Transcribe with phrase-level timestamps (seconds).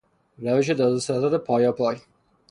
[0.37, 1.97] روش دادوستد پایاپای